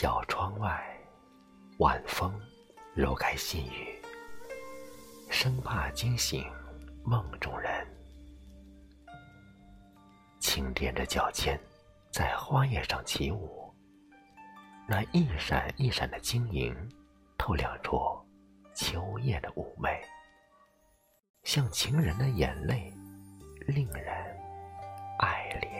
[0.00, 0.96] 小窗外，
[1.78, 2.32] 晚风
[2.94, 4.00] 揉开细雨，
[5.28, 6.46] 生怕惊醒
[7.02, 7.84] 梦中人。
[10.38, 11.58] 轻踮着脚尖，
[12.12, 13.74] 在花叶上起舞，
[14.86, 16.72] 那一闪一闪的晶莹，
[17.36, 17.98] 透亮出
[18.76, 20.00] 秋叶的妩媚，
[21.42, 22.94] 像情人的眼泪，
[23.66, 24.14] 令人
[25.18, 25.77] 爱怜。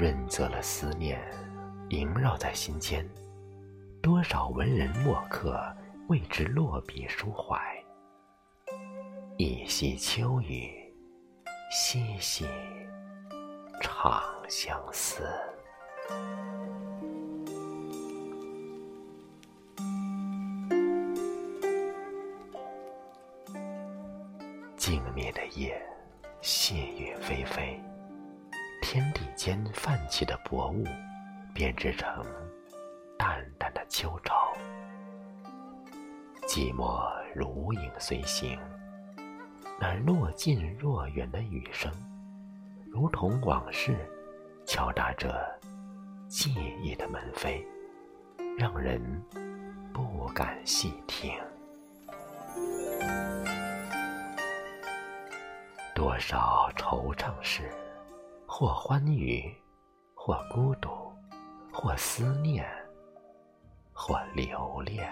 [0.00, 1.20] 润泽了思念，
[1.90, 3.06] 萦绕在心间。
[4.00, 5.60] 多少文人墨客
[6.08, 7.60] 为之落笔抒怀。
[9.36, 10.72] 一夕秋雨，
[11.70, 12.46] 细细
[13.82, 15.22] 长相思。
[24.78, 25.78] 静谧的夜，
[26.40, 27.89] 细雨霏霏。
[28.80, 30.84] 天地间泛起的薄雾，
[31.54, 32.24] 编织成
[33.16, 34.52] 淡淡的秋潮。
[36.48, 38.58] 寂寞如影随形，
[39.78, 41.92] 那若近若远的雨声，
[42.90, 43.94] 如同往事
[44.66, 45.48] 敲打着
[46.28, 47.64] 记忆的门扉，
[48.58, 49.00] 让人
[49.92, 51.32] 不敢细听。
[55.94, 57.70] 多少惆怅事。
[58.52, 59.56] 或欢愉，
[60.12, 60.90] 或孤独，
[61.72, 62.68] 或思念，
[63.92, 65.08] 或留恋，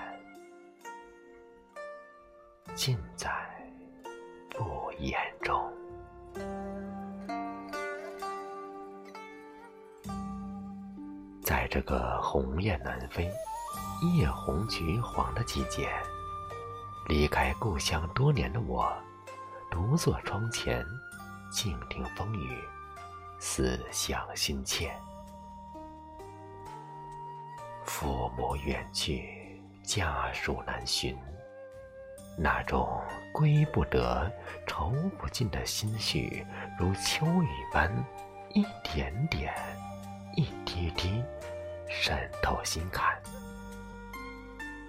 [2.75, 3.31] 尽在
[4.51, 5.73] 不言中。
[11.41, 13.31] 在这个鸿雁南飞、
[14.17, 15.89] 叶红橘黄的季节，
[17.07, 18.93] 离开故乡多年的我，
[19.71, 20.85] 独坐窗前，
[21.53, 22.59] 静听风雨。
[23.41, 24.91] 思乡心切，
[27.85, 31.17] 父母远去，家属难寻，
[32.37, 33.01] 那种
[33.33, 34.31] 归不得、
[34.67, 36.45] 愁不尽的心绪，
[36.79, 37.91] 如秋雨般，
[38.55, 39.55] 一点点、
[40.35, 41.23] 一滴滴
[41.89, 43.17] 渗透心坎，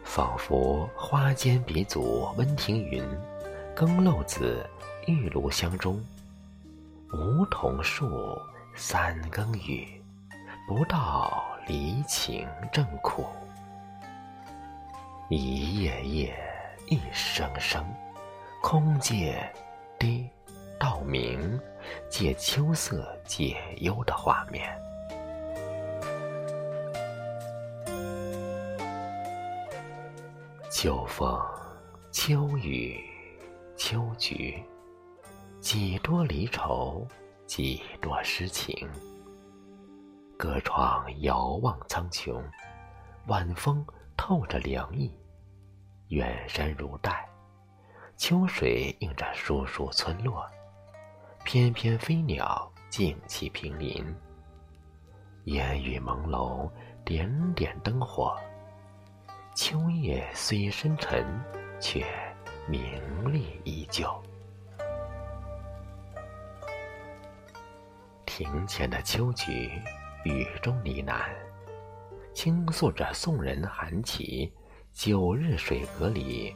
[0.03, 3.03] 仿佛花间鼻祖温庭筠，
[3.75, 4.67] 更漏子
[5.05, 6.03] 玉炉香中。
[7.11, 8.39] 梧桐树，
[8.75, 9.99] 三更雨，
[10.67, 13.25] 不到离情正苦。
[15.27, 16.37] 一夜夜，
[16.87, 17.83] 一声声，
[18.61, 19.51] 空借
[19.97, 20.29] 滴
[20.79, 21.59] 到明，
[22.09, 24.79] 借秋色解忧的画面。
[30.69, 31.41] 秋风，
[32.11, 33.03] 秋雨，
[33.75, 34.63] 秋菊。
[35.61, 37.05] 几多离愁，
[37.45, 38.89] 几多诗情。
[40.37, 42.41] 隔窗遥望苍穹，
[43.27, 45.13] 晚风透着凉意，
[46.07, 47.27] 远山如黛，
[48.15, 50.49] 秋水映着疏疏村落，
[51.43, 54.15] 翩翩飞鸟静栖平林。
[55.43, 56.71] 烟雨朦胧，
[57.03, 58.37] 点点灯火。
[59.55, 61.25] 秋夜虽深沉，
[61.81, 62.05] 却
[62.65, 64.09] 明丽依旧。
[68.39, 69.69] 庭前的秋菊，
[70.23, 71.25] 雨中呢喃，
[72.33, 74.49] 倾诉着宋人韩琦
[74.95, 76.55] “九日水阁里，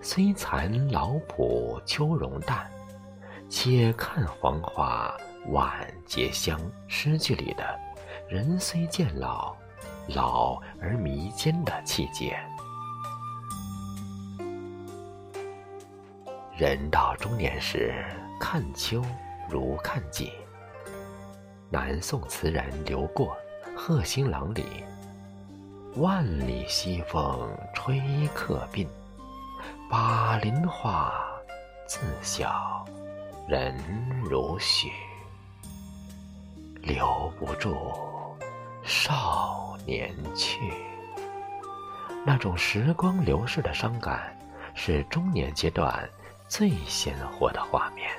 [0.00, 2.66] 虽残老圃秋容淡，
[3.46, 5.14] 且看黄花
[5.48, 6.58] 晚节香”
[6.88, 7.78] 诗句里的
[8.26, 9.54] “人虽渐老，
[10.06, 12.38] 老而弥坚”的气节。
[16.56, 18.02] 人到中年时，
[18.40, 19.04] 看秋
[19.50, 20.32] 如看景。
[21.70, 23.36] 南宋词人刘过
[23.76, 24.64] 《贺新郎》里
[25.96, 28.00] ：“万里西风吹
[28.34, 28.86] 客鬓，
[29.90, 31.12] 把林花
[31.86, 32.86] 自晓
[33.46, 33.76] 人
[34.24, 34.90] 如许。
[36.80, 37.76] 留不住
[38.82, 40.58] 少年去。”
[42.24, 44.34] 那种时光流逝的伤感，
[44.74, 46.08] 是中年阶段
[46.48, 48.10] 最鲜活的画面。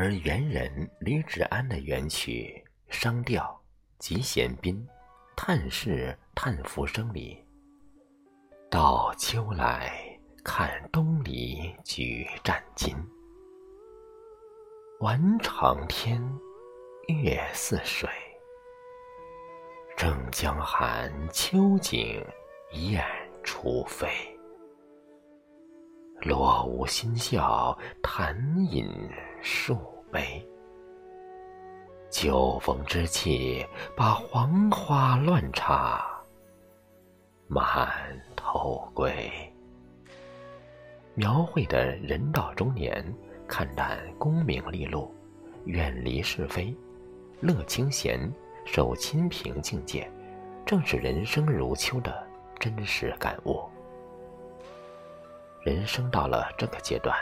[0.00, 2.64] 而元人吕芷安的元曲
[2.94, 3.60] 《商调·
[3.98, 4.76] 集贤宾·
[5.36, 7.44] 叹世叹浮生》里
[8.70, 9.92] ：“到秋来
[10.44, 12.94] 看东篱举战巾，
[15.00, 16.22] 晚长天，
[17.08, 18.08] 月似水。
[19.96, 22.24] 正江寒秋景
[22.70, 23.04] 雁
[23.42, 24.08] 初飞。”
[26.22, 28.36] 落无心笑，弹
[28.70, 28.88] 饮
[29.42, 29.78] 数
[30.10, 30.46] 杯。
[32.10, 36.04] 秋风之气，把黄花乱插，
[37.46, 37.88] 满
[38.34, 39.30] 头归。
[41.14, 43.04] 描绘的人到中年，
[43.46, 45.14] 看淡功名利禄，
[45.66, 46.74] 远离是非，
[47.40, 48.18] 乐清闲，
[48.64, 50.10] 守清平境界，
[50.64, 52.26] 正是人生如秋的
[52.58, 53.60] 真实感悟。
[55.62, 57.14] 人生到了这个阶段，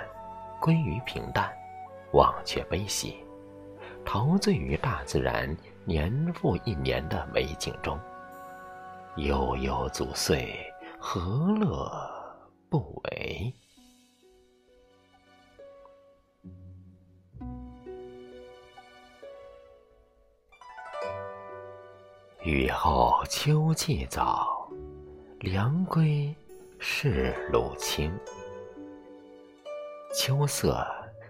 [0.60, 1.52] 归于平淡，
[2.16, 3.22] 忘却悲喜。
[4.04, 5.54] 陶醉于大自然
[5.84, 8.00] 年复一年的美景中，
[9.16, 10.56] 悠悠祖岁，
[10.98, 11.20] 何
[11.60, 11.90] 乐
[12.70, 13.52] 不为？
[22.42, 24.70] 雨后秋气早，
[25.40, 26.34] 凉归
[26.78, 28.10] 是露清。
[30.14, 30.86] 秋色。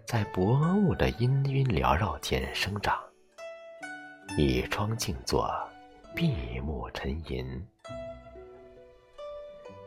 [0.06, 2.96] 在薄雾的氤氲缭绕间生长，
[4.38, 5.52] 倚窗静坐，
[6.14, 7.66] 闭目沉吟。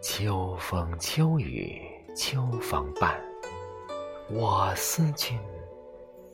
[0.02, 1.82] 秋风秋雨
[2.18, 3.18] 秋风伴，
[4.30, 5.40] 我思君，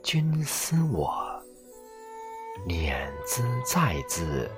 [0.02, 1.40] 君思我。
[2.66, 4.50] 念兹在兹，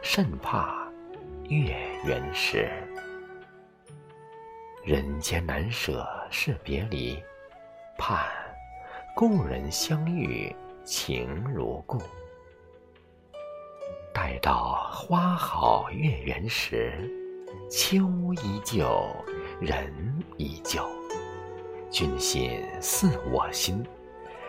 [0.00, 0.90] 甚怕
[1.50, 2.70] 月圆时。
[4.82, 7.22] 人间难舍是别离，
[7.98, 8.26] 盼。
[9.14, 10.54] 故人相遇，
[10.84, 12.00] 情如故。
[14.14, 17.10] 待到花好月圆时，
[17.70, 18.08] 秋
[18.42, 19.14] 依旧，
[19.60, 19.92] 人
[20.36, 20.82] 依旧。
[21.90, 23.84] 君心似我心，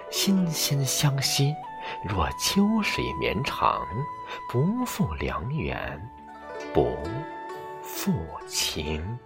[0.09, 1.53] 心心相惜。
[2.07, 3.85] 若秋水绵长，
[4.51, 5.99] 不负良缘，
[6.73, 6.95] 不
[7.81, 8.13] 负
[8.47, 9.19] 情。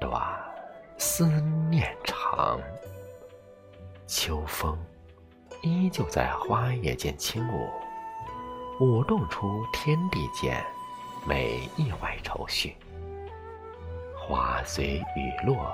[0.00, 0.38] 短，
[0.98, 1.26] 思
[1.70, 2.60] 念长。
[4.06, 4.78] 秋风
[5.62, 7.68] 依旧在花叶间轻舞，
[8.80, 10.64] 舞动出天地间
[11.26, 12.76] 每一怀愁绪。
[14.16, 15.70] 花随雨落，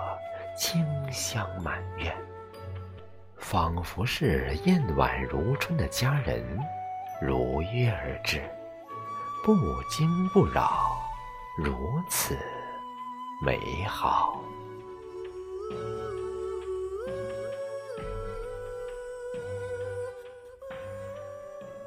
[0.56, 2.14] 清香满院，
[3.38, 6.44] 仿佛是燕婉如春的佳人
[7.20, 8.42] 如约而至，
[9.44, 9.54] 不
[9.90, 10.96] 惊不扰，
[11.56, 11.74] 如
[12.08, 12.38] 此。
[13.44, 13.58] 美
[13.88, 14.40] 好，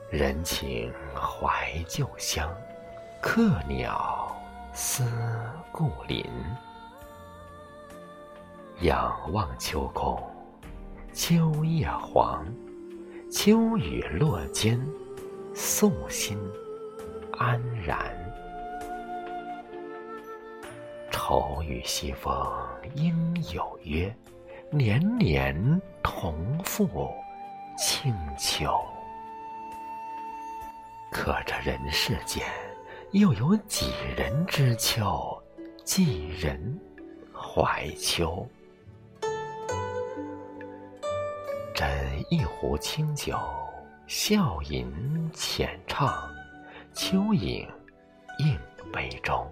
[0.09, 2.53] 人情怀旧乡，
[3.21, 4.35] 客鸟
[4.73, 5.05] 思
[5.71, 6.25] 故林。
[8.81, 10.21] 仰望秋空，
[11.13, 12.45] 秋叶黄，
[13.31, 14.77] 秋雨落间，
[15.53, 16.37] 素心
[17.37, 18.13] 安然。
[21.27, 22.31] 愁与西风
[22.93, 24.15] 应有约，
[24.69, 27.11] 年年同赴
[27.75, 28.71] 清秋。
[31.11, 32.45] 可这人世间，
[33.09, 35.35] 又有几人知秋，
[35.83, 36.79] 几人
[37.33, 38.47] 怀秋？
[41.73, 41.89] 斟
[42.29, 43.35] 一壶清酒，
[44.05, 44.87] 笑吟
[45.33, 46.31] 浅唱，
[46.93, 47.67] 秋影
[48.37, 48.59] 映
[48.93, 49.51] 杯中。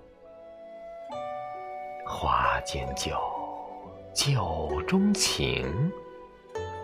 [2.15, 3.17] 花间酒，
[4.13, 5.91] 酒中情，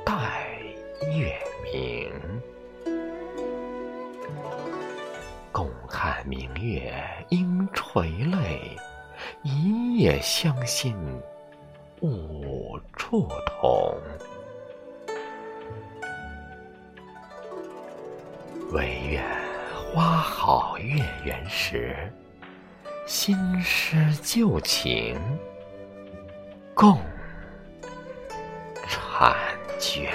[0.04, 0.50] 待
[1.16, 1.32] 月
[1.64, 2.12] 明。
[5.52, 6.92] 共看明月
[7.30, 8.76] 应垂泪，
[9.44, 10.98] 一夜相心
[12.02, 13.96] 无处同。
[18.72, 19.24] 唯愿
[19.94, 22.12] 花好月圆时。
[23.10, 25.20] 新诗旧情，
[26.76, 27.02] 共
[28.88, 29.36] 婵
[29.80, 30.14] 娟。